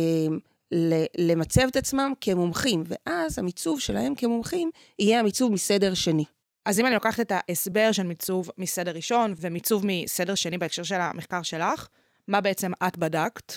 למצב 1.18 1.62
את 1.62 1.76
עצמם 1.76 2.12
כמומחים, 2.20 2.84
ואז 2.86 3.38
המיצוב 3.38 3.80
שלהם 3.80 4.14
כמומחים 4.14 4.70
יהיה 4.98 5.20
המיצוב 5.20 5.52
מסדר 5.52 5.94
שני. 5.94 6.24
אז 6.66 6.80
אם 6.80 6.86
אני 6.86 6.94
לוקחת 6.94 7.20
את 7.20 7.32
ההסבר 7.34 7.92
של 7.92 8.02
מיצוב 8.02 8.50
מסדר 8.58 8.90
ראשון 8.90 9.34
ומיצוב 9.40 9.84
מסדר 9.86 10.34
שני 10.34 10.58
בהקשר 10.58 10.82
של 10.82 11.00
המחקר 11.00 11.42
שלך, 11.42 11.88
מה 12.30 12.40
בעצם 12.40 12.72
את 12.86 12.98
בדקת? 12.98 13.52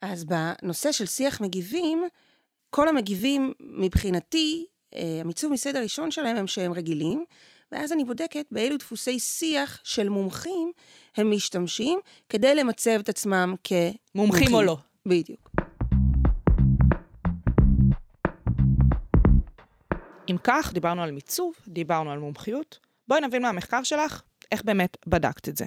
אז 0.00 0.24
בנושא 0.24 0.92
של 0.92 1.06
שיח 1.06 1.40
מגיבים, 1.40 2.04
כל 2.70 2.88
המגיבים 2.88 3.52
מבחינתי, 3.60 4.66
אה, 4.94 5.18
המיצוב 5.20 5.52
מסדר 5.52 5.82
ראשון 5.82 6.10
שלהם 6.10 6.36
הם 6.36 6.46
שהם 6.46 6.72
רגילים, 6.72 7.24
ואז 7.72 7.92
אני 7.92 8.04
בודקת 8.04 8.46
באילו 8.50 8.76
דפוסי 8.76 9.18
שיח 9.18 9.80
של 9.84 10.08
מומחים 10.08 10.72
הם 11.16 11.30
משתמשים 11.30 11.98
כדי 12.28 12.54
למצב 12.54 12.98
את 13.00 13.08
עצמם 13.08 13.54
כמומחים. 13.64 14.54
או 14.54 14.62
לא. 14.62 14.76
בדיוק. 15.06 15.50
אם 20.30 20.36
כך, 20.44 20.72
דיברנו 20.72 21.02
על 21.02 21.10
מיצוב, 21.10 21.54
דיברנו 21.68 22.12
על 22.12 22.18
מומחיות. 22.18 22.78
בואי 23.08 23.20
נבין 23.20 23.42
מהמחקר 23.42 23.82
שלך 23.82 24.22
איך 24.52 24.62
באמת 24.64 24.96
בדקת 25.06 25.48
את 25.48 25.56
זה. 25.56 25.66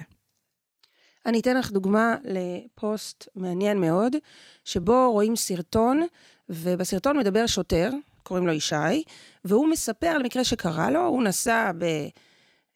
אני 1.26 1.40
אתן 1.40 1.56
לך 1.56 1.72
דוגמה 1.72 2.16
לפוסט 2.24 3.28
מעניין 3.34 3.80
מאוד, 3.80 4.16
שבו 4.64 5.12
רואים 5.12 5.36
סרטון, 5.36 6.06
ובסרטון 6.48 7.18
מדבר 7.18 7.46
שוטר, 7.46 7.90
קוראים 8.22 8.46
לו 8.46 8.52
ישי, 8.52 9.02
והוא 9.44 9.68
מספר 9.68 10.06
על 10.06 10.22
מקרה 10.22 10.44
שקרה 10.44 10.90
לו, 10.90 11.06
הוא 11.06 11.22
נסע 11.22 11.72
ב... 11.78 11.84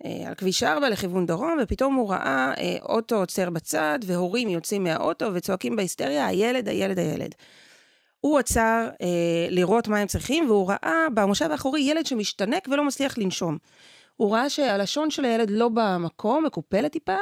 אה, 0.05 0.29
על 0.29 0.35
כביש 0.35 0.63
4 0.63 0.89
לכיוון 0.89 1.27
דרום, 1.27 1.59
ופתאום 1.63 1.95
הוא 1.95 2.11
ראה 2.11 2.53
אה, 2.59 2.77
אוטו 2.83 3.17
עוצר 3.17 3.51
בצד, 3.51 3.99
והורים 4.07 4.49
יוצאים 4.49 4.85
מהאוטו 4.85 5.35
וצועקים 5.35 5.77
בהיסטריה, 5.77 6.27
הילד, 6.27 6.69
הילד, 6.69 6.99
הילד. 6.99 7.35
הוא 8.21 8.39
עצר 8.39 8.89
אה, 9.03 9.47
לראות 9.51 9.89
מה 9.89 9.99
הם 9.99 10.07
צריכים, 10.07 10.51
והוא 10.51 10.69
ראה 10.69 11.07
במושב 11.15 11.51
האחורי 11.51 11.81
ילד 11.81 12.07
שמשתנק 12.07 12.69
ולא 12.69 12.85
מצליח 12.85 13.19
לנשום. 13.19 13.59
הוא 14.21 14.33
ראה 14.35 14.51
שהלשון 14.51 15.11
של 15.11 15.25
הילד 15.25 15.51
לא 15.51 15.69
במקום, 15.75 16.45
מקופלת 16.45 16.93
טיפה, 16.93 17.17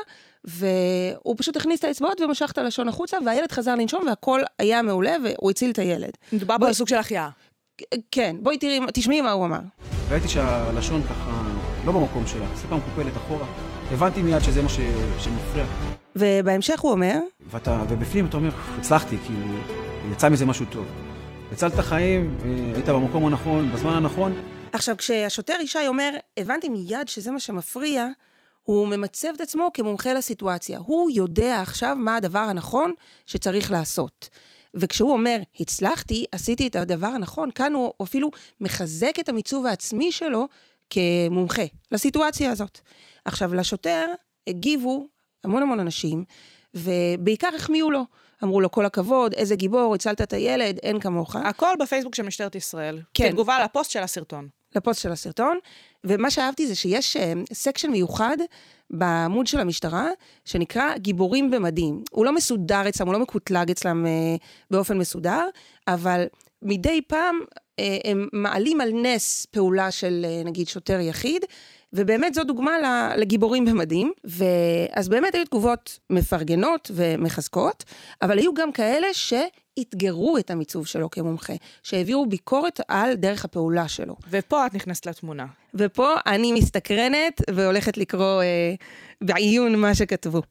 והוא 0.45 1.35
פשוט 1.39 1.57
הכניס 1.57 1.81
את 1.81 1.85
האצבעות 1.85 2.21
ומשך 2.21 2.51
את 2.53 2.59
הלשון 2.59 2.89
החוצה, 2.89 3.17
והילד 3.27 3.53
חזר 3.53 3.75
לנשום 3.75 4.07
והכל 4.07 4.41
היה 4.59 4.83
מעולה, 4.83 5.17
והוא 5.25 5.51
הציל 5.51 5.71
את 5.71 5.79
הילד. 5.79 6.11
מדובר 6.33 6.57
פה 6.61 6.67
על 6.67 6.73
סוג 6.73 6.89
של 6.89 6.97
החייאה. 6.97 7.29
כן, 8.11 8.37
בואי 8.41 8.59
תראי, 8.59 8.81
תשמעי 8.95 9.21
מה 9.21 9.31
הוא 9.31 9.45
אמר. 9.45 9.59
ראיתי 10.11 10.29
שהלשון 10.29 11.03
ככה 11.03 11.43
לא 11.85 11.93
במקום 11.93 12.27
שלה, 12.27 12.47
טיפה 12.63 12.77
מקופלת 12.77 13.17
אחורה. 13.17 13.47
הבנתי 13.93 14.23
מיד 14.23 14.43
שזה 14.43 14.63
מה 14.63 14.69
ש... 14.69 14.79
שמפריע. 15.19 15.65
ובהמשך 16.17 16.81
הוא 16.81 16.93
אומר, 16.93 17.19
ואתה, 17.51 17.83
ובפנים 17.89 18.27
אתה 18.27 18.37
אומר, 18.37 18.51
הצלחתי, 18.79 19.17
כאילו, 19.27 19.57
יצא 20.13 20.29
מזה 20.29 20.47
משהו 20.47 20.67
טוב. 20.71 20.87
הצלת 21.53 21.75
חיים, 21.75 22.37
אה, 22.45 22.73
היית 22.75 22.89
במקום 22.89 23.27
הנכון, 23.27 23.73
בזמן 23.73 23.93
הנכון. 23.93 24.33
עכשיו, 24.73 24.97
כשהשוטר 24.97 25.57
ישי 25.61 25.87
אומר, 25.87 26.11
הבנתי 26.37 26.69
מיד 26.69 27.09
שזה 27.09 27.31
מה 27.31 27.41
שמפריע, 27.41 28.07
הוא 28.63 28.89
ממצב 28.89 29.29
את 29.37 29.41
עצמו 29.41 29.71
כמומחה 29.75 30.13
לסיטואציה. 30.13 30.79
הוא 30.79 31.11
יודע 31.11 31.61
עכשיו 31.61 31.97
מה 31.97 32.17
הדבר 32.17 32.39
הנכון 32.39 32.93
שצריך 33.27 33.71
לעשות. 33.71 34.29
וכשהוא 34.75 35.13
אומר, 35.13 35.39
הצלחתי, 35.61 36.25
עשיתי 36.33 36.67
את 36.67 36.77
הדבר 36.77 37.07
הנכון, 37.07 37.51
כאן 37.51 37.75
הוא 37.75 37.93
אפילו 38.03 38.31
מחזק 38.61 39.21
את 39.21 39.29
המיצוב 39.29 39.67
העצמי 39.67 40.13
שלו 40.13 40.49
כמומחה 40.91 41.63
לסיטואציה 41.93 42.51
הזאת. 42.51 42.81
עכשיו, 43.25 43.55
לשוטר 43.55 44.07
הגיבו 44.47 45.07
המון 45.45 45.63
המון 45.63 45.81
אנשים, 45.81 46.25
ובעיקר 46.75 47.51
החמיאו 47.57 47.91
לו. 47.91 48.05
אמרו 48.45 48.61
לו, 48.61 48.71
כל 48.71 48.87
הכבוד, 48.87 49.35
איזה 49.35 49.57
גיבור, 49.57 49.95
הצלת 49.95 50.21
את 50.21 50.33
הילד, 50.33 50.79
אין 50.83 51.01
כמוך. 51.01 51.37
הכל 51.37 51.75
בפייסבוק 51.81 52.15
של 52.15 52.23
משטרת 52.23 52.55
ישראל. 52.55 53.03
כן. 53.15 53.29
כתגובה 53.29 53.65
לפוסט 53.65 53.91
של 53.91 54.03
הסרטון. 54.03 54.49
לפוסט 54.77 55.03
של 55.03 55.13
הסרטון, 55.13 55.59
ומה 56.05 56.31
שאהבתי 56.31 56.67
זה 56.67 56.75
שיש 56.75 57.17
סקשן 57.53 57.91
מיוחד 57.91 58.37
בעמוד 58.91 59.47
של 59.47 59.61
המשטרה, 59.61 60.09
שנקרא 60.45 60.97
גיבורים 60.97 61.51
במדים. 61.51 62.03
הוא 62.11 62.25
לא 62.25 62.35
מסודר 62.35 62.89
אצלם, 62.89 63.07
הוא 63.07 63.15
לא 63.15 63.21
מקוטלג 63.21 63.71
אצלם 63.71 64.07
אה, 64.07 64.37
באופן 64.71 64.99
מסודר, 64.99 65.47
אבל 65.89 66.27
מדי 66.63 67.01
פעם 67.07 67.41
אה, 67.79 67.99
הם 68.05 68.29
מעלים 68.33 68.81
על 68.81 68.93
נס 68.93 69.47
פעולה 69.47 69.91
של 69.91 70.27
אה, 70.29 70.43
נגיד 70.45 70.69
שוטר 70.69 71.01
יחיד, 71.01 71.45
ובאמת 71.93 72.35
זו 72.35 72.45
דוגמה 72.45 72.73
לגיבורים 73.17 73.65
במדים. 73.65 74.13
ואז 74.25 75.09
באמת 75.09 75.35
היו 75.35 75.45
תגובות 75.45 75.99
מפרגנות 76.11 76.91
ומחזקות, 76.95 77.85
אבל 78.23 78.39
היו 78.39 78.55
גם 78.55 78.73
כאלה 78.73 79.07
שאתגרו 79.13 80.39
את 80.39 80.51
המיצוב 80.51 80.87
שלו 80.87 81.11
כמומחה, 81.11 81.53
שהעבירו 81.83 82.27
ביקורת 82.27 82.81
על 82.89 83.15
דרך 83.15 83.45
הפעולה 83.45 83.89
שלו. 83.89 84.17
ופה 84.31 84.67
את 84.67 84.75
נכנסת 84.75 85.07
לתמונה. 85.07 85.47
ופה 85.75 86.15
אני 86.27 86.53
מסתקרנת 86.53 87.41
והולכת 87.51 87.97
לקרוא 87.97 88.43
אה, 88.43 88.75
בעיון 89.21 89.75
מה 89.77 89.95
שכתבו. 89.95 90.43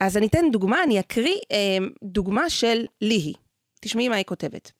אז 0.00 0.16
אני 0.16 0.26
אתן 0.26 0.50
דוגמה, 0.52 0.82
אני 0.82 1.00
אקריא 1.00 1.36
אה, 1.52 1.78
דוגמה 2.04 2.50
של 2.50 2.84
ליהי. 3.00 3.32
תשמעי 3.80 4.08
מה 4.08 4.16
היא 4.16 4.24
כותבת. 4.24 4.72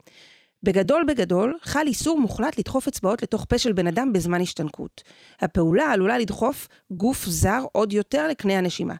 בגדול 0.62 1.04
בגדול, 1.08 1.58
חל 1.62 1.84
איסור 1.86 2.20
מוחלט 2.20 2.58
לדחוף 2.58 2.88
אצבעות 2.88 3.22
לתוך 3.22 3.46
פה 3.48 3.58
של 3.58 3.72
בן 3.72 3.86
אדם 3.86 4.12
בזמן 4.12 4.40
השתנקות. 4.40 5.02
הפעולה 5.40 5.92
עלולה 5.92 6.18
לדחוף 6.18 6.68
גוף 6.90 7.24
זר 7.26 7.64
עוד 7.72 7.92
יותר 7.92 8.28
לקנה 8.28 8.58
הנשימה. 8.58 8.94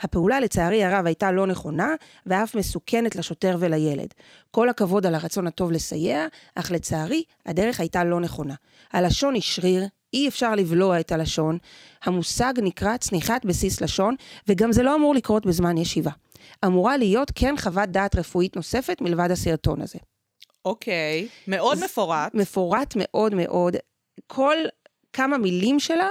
הפעולה 0.00 0.40
לצערי 0.40 0.84
הרב 0.84 1.06
הייתה 1.06 1.32
לא 1.32 1.46
נכונה, 1.46 1.94
ואף 2.26 2.54
מסוכנת 2.54 3.16
לשוטר 3.16 3.56
ולילד. 3.60 4.14
כל 4.50 4.68
הכבוד 4.68 5.06
על 5.06 5.14
הרצון 5.14 5.46
הטוב 5.46 5.72
לסייע, 5.72 6.26
אך 6.54 6.70
לצערי, 6.70 7.22
הדרך 7.46 7.80
הייתה 7.80 8.04
לא 8.04 8.20
נכונה. 8.20 8.54
הלשון 8.92 9.34
היא 9.34 9.42
שריר, 9.42 9.86
אי 10.12 10.28
אפשר 10.28 10.54
לבלוע 10.54 11.00
את 11.00 11.12
הלשון. 11.12 11.58
המושג 12.04 12.52
נקרא 12.62 12.96
צניחת 12.96 13.44
בסיס 13.44 13.80
לשון, 13.80 14.14
וגם 14.48 14.72
זה 14.72 14.82
לא 14.82 14.94
אמור 14.94 15.14
לקרות 15.14 15.46
בזמן 15.46 15.78
ישיבה. 15.78 16.10
אמורה 16.64 16.96
להיות 16.96 17.32
כן 17.34 17.54
חוות 17.58 17.88
דעת 17.88 18.16
רפואית 18.16 18.56
נוספת 18.56 19.00
מלבד 19.00 19.30
הסרטון 19.30 19.80
הזה. 19.80 19.98
אוקיי, 20.64 21.28
מאוד 21.48 21.84
מפורט. 21.84 22.34
מפורט 22.34 22.94
מאוד 22.96 23.34
מאוד. 23.34 23.76
כל 24.26 24.56
כמה 25.12 25.38
מילים 25.38 25.80
שלה, 25.80 26.08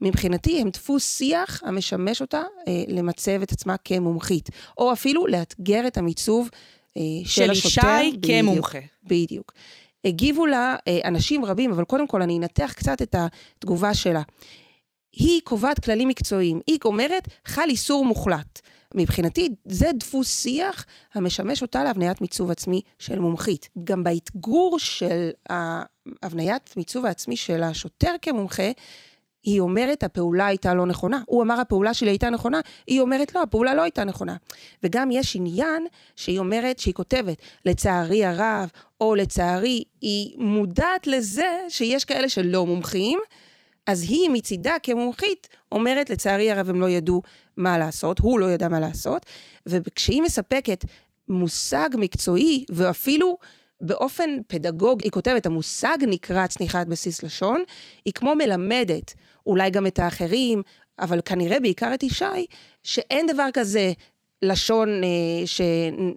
מבחינתי, 0.00 0.60
הם 0.60 0.70
דפוס 0.70 1.16
שיח 1.16 1.62
המשמש 1.64 2.20
אותה 2.20 2.42
אה, 2.68 2.82
למצב 2.88 3.42
את 3.42 3.52
עצמה 3.52 3.76
כמומחית, 3.84 4.50
או 4.78 4.92
אפילו 4.92 5.26
לאתגר 5.26 5.86
את 5.86 5.98
המיצוב 5.98 6.48
אה, 6.96 7.02
של, 7.24 7.44
של 7.44 7.50
השוטר. 7.50 7.98
ישי 8.02 8.18
כמומחה. 8.22 8.78
בדיוק. 9.04 9.52
הגיבו 10.04 10.46
לה 10.46 10.76
אה, 10.88 10.98
אנשים 11.04 11.44
רבים, 11.44 11.72
אבל 11.72 11.84
קודם 11.84 12.06
כל 12.06 12.22
אני 12.22 12.38
אנתח 12.38 12.72
קצת 12.76 13.02
את 13.02 13.14
התגובה 13.18 13.94
שלה. 13.94 14.22
היא 15.12 15.40
קובעת 15.44 15.84
כללים 15.84 16.08
מקצועיים. 16.08 16.60
היא 16.66 16.78
אומרת, 16.84 17.28
חל 17.46 17.66
איסור 17.68 18.04
מוחלט. 18.04 18.60
מבחינתי, 18.94 19.48
זה 19.64 19.90
דפוס 19.94 20.42
שיח 20.42 20.86
המשמש 21.14 21.62
אותה 21.62 21.84
להבניית 21.84 22.20
מיצוב 22.20 22.50
עצמי 22.50 22.80
של 22.98 23.18
מומחית. 23.18 23.68
גם 23.84 24.04
באתגור 24.04 24.78
של 24.78 25.30
הבניית 26.22 26.74
מיצוב 26.76 27.06
העצמי 27.06 27.36
של 27.36 27.62
השוטר 27.62 28.14
כמומחה, 28.22 28.70
היא 29.42 29.60
אומרת, 29.60 30.02
הפעולה 30.02 30.46
הייתה 30.46 30.74
לא 30.74 30.86
נכונה. 30.86 31.20
הוא 31.26 31.42
אמר, 31.42 31.60
הפעולה 31.60 31.94
שלי 31.94 32.10
הייתה 32.10 32.30
נכונה, 32.30 32.60
היא 32.86 33.00
אומרת, 33.00 33.34
לא, 33.34 33.42
הפעולה 33.42 33.74
לא 33.74 33.82
הייתה 33.82 34.04
נכונה. 34.04 34.36
וגם 34.82 35.10
יש 35.10 35.36
עניין 35.36 35.86
שהיא 36.16 36.38
אומרת, 36.38 36.78
שהיא 36.78 36.94
כותבת, 36.94 37.36
לצערי 37.64 38.24
הרב, 38.24 38.70
או 39.00 39.14
לצערי, 39.14 39.84
היא 40.00 40.34
מודעת 40.38 41.06
לזה 41.06 41.58
שיש 41.68 42.04
כאלה 42.04 42.28
שלא 42.28 42.66
מומחים, 42.66 43.18
אז 43.86 44.02
היא 44.02 44.30
מצידה 44.30 44.74
כמומחית 44.82 45.48
אומרת, 45.72 46.10
לצערי 46.10 46.50
הרב 46.50 46.70
הם 46.70 46.80
לא 46.80 46.88
ידעו 46.88 47.22
מה 47.56 47.78
לעשות, 47.78 48.18
הוא 48.18 48.38
לא 48.40 48.50
ידע 48.50 48.68
מה 48.68 48.80
לעשות, 48.80 49.26
וכשהיא 49.66 50.22
מספקת 50.22 50.84
מושג 51.28 51.88
מקצועי, 51.94 52.64
ואפילו 52.68 53.38
באופן 53.80 54.30
פדגוג, 54.46 55.02
היא 55.02 55.10
כותבת, 55.10 55.46
המושג 55.46 55.96
נקרא 56.06 56.46
צניחת 56.46 56.86
בסיס 56.86 57.22
לשון, 57.22 57.62
היא 58.04 58.14
כמו 58.14 58.34
מלמדת, 58.34 59.14
אולי 59.46 59.70
גם 59.70 59.86
את 59.86 59.98
האחרים, 59.98 60.62
אבל 60.98 61.20
כנראה 61.24 61.60
בעיקר 61.60 61.94
את 61.94 62.02
ישי, 62.02 62.46
שאין 62.82 63.26
דבר 63.26 63.48
כזה 63.54 63.92
לשון 64.42 64.88
אה, 65.04 65.46
ש, 65.46 65.60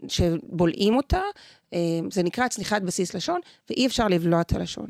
שבולעים 0.07 0.95
אותה, 0.95 1.21
אה, 1.73 1.79
זה 2.11 2.23
נקרא 2.23 2.47
צניחת 2.47 2.81
בסיס 2.81 3.13
לשון, 3.13 3.39
ואי 3.69 3.87
אפשר 3.87 4.07
לבלוע 4.07 4.41
את 4.41 4.53
הלשון. 4.53 4.87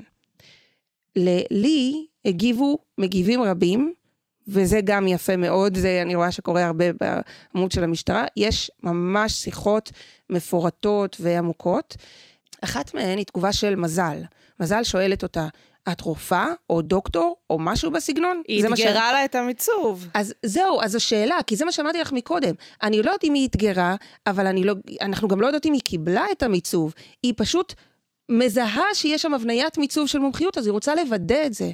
לי 1.52 2.06
הגיבו 2.26 2.78
מגיבים 2.98 3.44
רבים, 3.44 3.94
וזה 4.48 4.80
גם 4.84 5.08
יפה 5.08 5.38
מאוד, 5.38 5.78
זה 5.78 6.00
אני 6.02 6.16
רואה 6.16 6.32
שקורה 6.32 6.66
הרבה 6.66 6.86
בעמוד 6.94 7.72
של 7.72 7.84
המשטרה, 7.84 8.26
יש 8.38 8.72
ממש 8.84 9.34
שיחות 9.34 9.92
מפורטות 10.30 11.18
ועמוקות. 11.20 11.96
אחת 12.62 12.94
מהן 12.94 13.18
היא 13.18 13.26
תגובה 13.26 13.54
של 13.54 13.76
מזל. 13.76 14.22
מזל 14.60 14.84
שואלת 14.84 15.24
אותה, 15.24 15.48
את 15.92 16.02
רופאה 16.02 16.48
או 16.70 16.82
דוקטור 16.82 17.36
או 17.50 17.60
משהו 17.60 17.92
בסגנון? 17.92 18.42
היא 18.48 18.66
אתגרה 18.66 19.10
ש... 19.10 19.14
לה 19.14 19.26
את 19.26 19.36
המיצוב. 19.36 20.08
אז 20.14 20.34
זהו, 20.46 20.82
אז 20.82 20.96
השאלה, 20.96 21.38
כי 21.48 21.56
זה 21.56 21.66
מה 21.66 21.72
שאמרתי 21.72 22.02
לך 22.02 22.12
מקודם. 22.12 22.54
אני 22.84 22.98
לא 22.98 23.10
יודעת 23.10 23.24
אם 23.24 23.34
היא 23.34 23.48
אתגרה, 23.48 23.96
אבל 24.28 24.66
לא, 24.66 24.74
אנחנו 25.02 25.28
גם 25.28 25.42
לא 25.42 25.46
יודעות 25.46 25.66
אם 25.66 25.74
היא 25.74 25.82
קיבלה 25.82 26.26
את 26.32 26.44
המיצוב. 26.44 26.94
היא 27.24 27.34
פשוט 27.38 27.74
מזהה 28.30 28.86
שיש 28.94 29.22
שם 29.22 29.34
הבניית 29.34 29.78
מיצוב 29.78 30.08
של 30.08 30.20
מומחיות, 30.20 30.58
אז 30.58 30.66
היא 30.66 30.72
רוצה 30.72 30.96
לוודא 30.96 31.46
את 31.46 31.54
זה. 31.54 31.72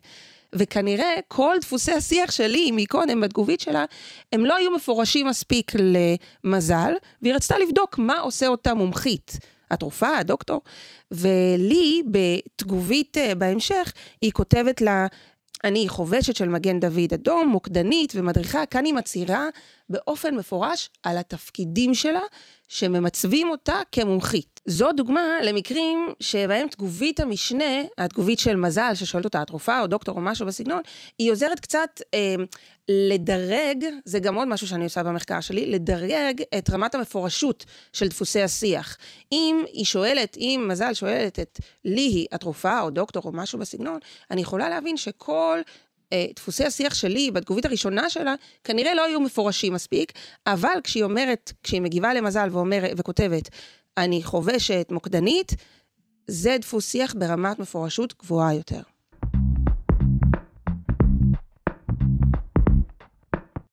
וכנראה 0.54 1.14
כל 1.28 1.56
דפוסי 1.62 1.92
השיח 1.92 2.32
שלי 2.32 2.72
מקודם 2.74 3.22
בתגובית 3.22 3.60
שלה, 3.60 3.86
הם 4.34 4.46
לא 4.46 4.56
היו 4.56 4.72
מפורשים 4.72 5.28
מספיק 5.28 5.72
למזל, 6.44 6.94
והיא 7.22 7.34
רצתה 7.34 7.58
לבדוק 7.58 7.98
מה 7.98 8.20
עושה 8.20 8.48
אותה 8.48 8.74
מומחית. 8.74 9.38
התרופה, 9.72 10.18
הדוקטור. 10.18 10.62
ולי, 11.12 12.02
בתגובית 12.12 13.18
uh, 13.18 13.36
בהמשך, 13.36 13.94
היא 14.22 14.32
כותבת 14.32 14.82
לה, 14.82 15.08
אני 15.64 15.90
חובשת 15.90 16.36
של 16.36 16.50
מגן 16.50 16.80
דוד 16.80 17.14
אדום, 17.14 17.48
מוקדנית 17.48 18.14
ומדריכה, 18.16 18.66
כאן 18.66 18.86
היא 18.86 18.94
מצהירה 18.94 19.50
באופן 19.90 20.36
מפורש 20.36 20.90
על 21.04 21.18
התפקידים 21.18 21.94
שלה, 21.94 22.22
שממצבים 22.68 23.50
אותה 23.50 23.80
כמומחית. 23.92 24.60
זו 24.66 24.92
דוגמה 24.92 25.22
למקרים 25.44 26.08
שבהם 26.20 26.68
תגובית 26.68 27.20
המשנה, 27.20 27.82
התגובית 27.98 28.40
של 28.40 28.56
מזל, 28.56 28.92
ששואלת 28.94 29.26
אותה, 29.26 29.42
התרופה 29.42 29.82
או 29.82 29.88
דוקטור 29.88 30.16
או 30.16 30.22
משהו 30.22 30.46
בסגנון, 30.46 30.82
היא 31.20 31.32
עוזרת 31.32 31.60
קצת 31.60 32.02
אה, 32.14 32.36
לדרג, 32.90 33.86
זה 34.06 34.20
גם 34.20 34.36
עוד 34.36 34.48
משהו 34.48 34.68
שאני 34.68 34.84
עושה 34.84 35.04
במחקר 35.04 35.40
שלי, 35.40 35.66
לדרג 35.66 36.42
את 36.58 36.70
רמת 36.70 36.96
המפורשות 36.96 37.66
של 37.94 38.08
דפוסי 38.08 38.42
השיח. 38.42 38.98
אם 39.32 39.64
היא 39.74 39.86
שואלת, 39.86 40.38
אם 40.38 40.66
מזל 40.68 40.94
שואלת 40.94 41.40
את 41.40 41.60
ליהי, 41.86 42.26
התרופה 42.32 42.82
או 42.82 42.90
דוקטור 42.90 43.24
או 43.26 43.32
משהו 43.32 43.60
בסגנון, 43.60 44.00
אני 44.32 44.42
יכולה 44.42 44.70
להבין 44.70 44.98
שכל 44.98 45.60
דפוסי 46.36 46.66
השיח 46.66 46.94
שלי 46.94 47.32
בתגובית 47.32 47.66
הראשונה 47.66 48.10
שלה, 48.10 48.36
כנראה 48.64 48.94
לא 48.94 49.06
היו 49.06 49.20
מפורשים 49.20 49.74
מספיק, 49.74 50.12
אבל 50.48 50.80
כשהיא 50.84 51.04
אומרת, 51.04 51.54
כשהיא 51.64 51.82
מגיבה 51.82 52.14
למזל 52.14 52.50
ואומרת, 52.52 52.92
וכותבת, 52.98 53.50
אני 53.98 54.24
חובשת 54.24 54.88
מוקדנית, 54.92 55.52
זה 56.28 56.58
דפוס 56.62 56.92
שיח 56.92 57.16
ברמת 57.18 57.60
מפורשות 57.60 58.14
גבוהה 58.20 58.54
יותר. 58.54 58.82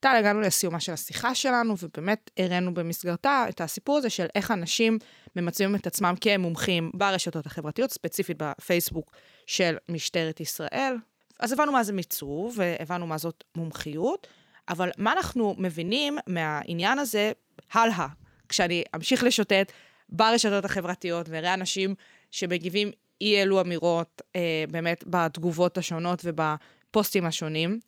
טל, 0.00 0.16
הגענו 0.18 0.40
לסיומה 0.40 0.80
של 0.80 0.92
השיחה 0.92 1.34
שלנו, 1.34 1.74
ובאמת 1.82 2.30
הראינו 2.38 2.74
במסגרתה 2.74 3.44
את 3.48 3.60
הסיפור 3.60 3.98
הזה 3.98 4.10
של 4.10 4.26
איך 4.34 4.50
אנשים 4.50 4.98
ממצבים 5.36 5.74
את 5.74 5.86
עצמם 5.86 6.14
כמומחים 6.20 6.90
ברשתות 6.94 7.46
החברתיות, 7.46 7.90
ספציפית 7.90 8.36
בפייסבוק 8.38 9.12
של 9.46 9.76
משטרת 9.88 10.40
ישראל. 10.40 10.96
אז 11.40 11.52
הבנו 11.52 11.72
מה 11.72 11.84
זה 11.84 11.92
מיצוב, 11.92 12.54
והבנו 12.56 13.06
מה 13.06 13.18
זאת 13.18 13.44
מומחיות, 13.56 14.26
אבל 14.68 14.90
מה 14.98 15.12
אנחנו 15.12 15.54
מבינים 15.58 16.18
מהעניין 16.26 16.98
הזה 16.98 17.32
הלאה, 17.72 18.06
כשאני 18.48 18.84
אמשיך 18.94 19.22
לשוטט 19.24 19.72
ברשתות 20.08 20.64
החברתיות 20.64 21.28
ואראה 21.28 21.54
אנשים 21.54 21.94
שמגיבים 22.30 22.90
אי 23.20 23.42
אלו 23.42 23.60
אמירות 23.60 24.22
אה, 24.36 24.64
באמת 24.70 25.04
בתגובות 25.06 25.78
השונות 25.78 26.22
ובפוסטים 26.24 27.26
השונים, 27.26 27.80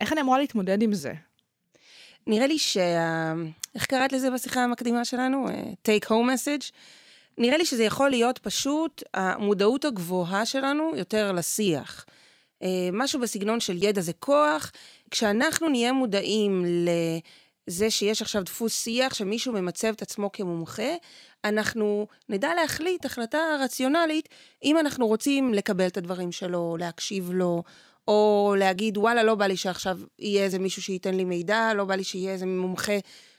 איך 0.00 0.12
אני 0.12 0.20
אמורה 0.20 0.38
להתמודד 0.38 0.82
עם 0.82 0.94
זה? 0.94 1.12
נראה 2.26 2.46
לי 2.46 2.58
שה... 2.58 3.32
איך 3.74 3.86
קראת 3.86 4.12
לזה 4.12 4.30
בשיחה 4.30 4.64
המקדימה 4.64 5.04
שלנו? 5.04 5.48
אה, 5.48 5.62
take 5.88 6.04
home 6.06 6.10
message. 6.10 6.72
נראה 7.38 7.56
לי 7.56 7.66
שזה 7.66 7.84
יכול 7.84 8.10
להיות 8.10 8.38
פשוט 8.38 9.02
המודעות 9.14 9.84
הגבוהה 9.84 10.46
שלנו 10.46 10.92
יותר 10.96 11.32
לשיח. 11.32 12.04
אה, 12.62 12.88
משהו 12.92 13.20
בסגנון 13.20 13.60
של 13.60 13.82
ידע 13.82 14.00
זה 14.00 14.12
כוח. 14.12 14.72
כשאנחנו 15.10 15.68
נהיה 15.68 15.92
מודעים 15.92 16.64
לזה 17.68 17.90
שיש 17.90 18.22
עכשיו 18.22 18.42
דפוס 18.42 18.82
שיח, 18.82 19.14
שמישהו 19.14 19.52
ממצב 19.52 19.88
את 19.88 20.02
עצמו 20.02 20.32
כמומחה, 20.32 20.92
אנחנו 21.44 22.06
נדע 22.28 22.54
להחליט 22.54 23.04
החלטה 23.04 23.38
רציונלית 23.60 24.28
אם 24.64 24.78
אנחנו 24.78 25.06
רוצים 25.06 25.54
לקבל 25.54 25.86
את 25.86 25.96
הדברים 25.96 26.32
שלו, 26.32 26.76
להקשיב 26.80 27.30
לו, 27.32 27.62
או 28.08 28.54
להגיד, 28.58 28.98
וואלה, 28.98 29.22
לא 29.22 29.34
בא 29.34 29.46
לי 29.46 29.56
שעכשיו 29.56 29.98
יהיה 30.18 30.44
איזה 30.44 30.58
מישהו 30.58 30.82
שייתן 30.82 31.14
לי 31.14 31.24
מידע, 31.24 31.74
לא 31.74 31.84
בא 31.84 31.94
לי 31.94 32.04
שיהיה 32.04 32.32
איזה 32.32 32.46
מומחה 32.46 32.98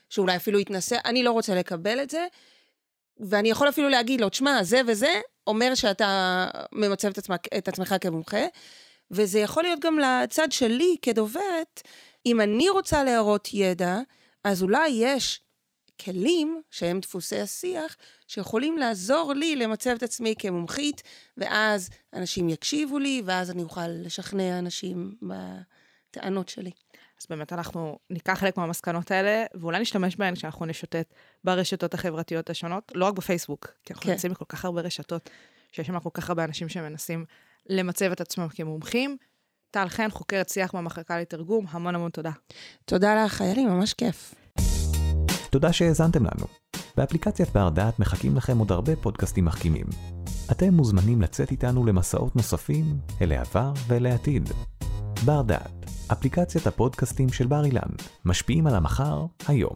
שאולי 0.10 0.36
אפילו 0.36 0.60
יתנסה, 0.60 0.98
אני 1.06 1.24
לא 1.24 1.32
רוצה 1.32 1.56
לקבל 1.56 2.04
את 2.04 2.10
זה. 2.10 2.28
ואני 3.20 3.50
יכול 3.50 3.70
אפילו 3.70 3.90
להגיד 3.90 4.22
לו, 4.22 4.30
תשמע, 4.30 4.64
זה 4.64 4.82
וזה 4.88 5.22
אומר 5.48 5.76
שאתה 5.76 6.48
ממצב 6.72 7.08
את, 7.08 7.18
עצמך, 7.18 7.38
את 7.58 7.68
עצמך 7.68 7.96
כמומחה, 8.02 8.46
וזה 9.14 9.40
יכול 9.40 9.64
להיות 9.64 9.80
גם 9.80 10.00
לצד 10.00 10.52
שלי 10.52 10.96
כדוברת, 11.02 11.82
אם 12.26 12.42
אני 12.42 12.70
רוצה 12.70 13.04
להראות 13.04 13.50
ידע, 13.54 14.00
אז 14.44 14.64
אולי 14.64 14.90
יש 14.90 15.42
כלים, 16.02 16.62
שהם 16.72 17.00
דפוסי 17.00 17.40
השיח, 17.40 17.96
שיכולים 18.28 18.78
לעזור 18.78 19.34
לי 19.34 19.56
למצב 19.56 19.90
את 19.90 20.04
עצמי 20.04 20.36
כמומחית, 20.40 21.04
ואז 21.38 21.90
אנשים 22.14 22.50
יקשיבו 22.50 23.00
לי, 23.00 23.22
ואז 23.26 23.52
אני 23.52 23.64
אוכל 23.64 23.88
לשכנע 23.88 24.60
אנשים 24.60 25.16
בטענות 25.22 26.50
שלי. 26.50 26.72
אז 27.22 27.28
באמת 27.30 27.54
אנחנו 27.54 28.00
ניקח 28.10 28.40
חלק 28.40 28.58
מהמסקנות 28.58 29.12
האלה, 29.12 29.46
ואולי 29.54 29.80
נשתמש 29.80 30.16
בהן 30.16 30.36
כשאנחנו 30.36 30.66
נשוטט 30.66 31.14
ברשתות 31.44 31.94
החברתיות 31.94 32.50
השונות, 32.50 32.92
לא 32.96 33.06
רק 33.06 33.14
בפייסבוק, 33.14 33.68
כי 33.86 33.94
אנחנו 33.94 34.06
כן. 34.06 34.12
נמצאים 34.12 34.34
בכל 34.34 34.46
כך 34.48 34.66
הרבה 34.66 34.82
רשתות, 34.82 35.30
שיש 35.72 35.88
שם 35.88 36.00
כל 36.00 36.10
כך 36.14 36.30
הרבה 36.30 36.44
אנשים 36.44 36.70
שמנסים 36.70 37.26
למצב 37.70 38.12
את 38.12 38.22
עצמם 38.22 38.48
כמומחים. 38.48 39.18
טל 39.72 39.90
חן, 39.90 40.10
חוקרת 40.12 40.50
שיח 40.50 40.76
במחלקה 40.76 41.20
לתרגום, 41.20 41.66
המון 41.70 41.96
המון 41.96 42.12
תודה. 42.12 42.32
תודה 42.86 43.26
לך, 43.26 43.42
היה 43.42 43.54
לי 43.54 43.66
ממש 43.66 43.94
כיף. 43.94 44.36
תודה 45.50 45.74
שהאזנתם 45.74 46.24
לנו. 46.24 46.46
באפליקציית 46.98 47.50
בר 47.50 47.70
דעת 47.70 48.00
מחכים 48.00 48.36
לכם 48.36 48.58
עוד 48.58 48.72
הרבה 48.72 48.96
פודקאסטים 48.96 49.46
מחכימים. 49.46 49.86
אתם 50.52 50.74
מוזמנים 50.74 51.22
לצאת 51.22 51.52
איתנו 51.52 51.86
למסעות 51.86 52.36
נוספים 52.36 52.86
אל 53.22 53.32
העבר 53.32 53.74
ואל 53.88 54.06
העתיד. 54.06 54.50
בר 55.26 55.42
דעת, 55.42 55.86
אפליקציית 56.12 56.68
הפודקאסטים 56.68 57.30
של 57.30 57.48
בר 57.48 57.66
אילן, 57.66 57.90
משפיעים 58.26 58.68
על 58.68 58.76
המחר, 58.76 59.26
היום. 59.48 59.76